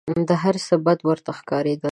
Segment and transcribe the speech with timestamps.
[0.43, 1.89] هر څه بد ورته ښکارېدل.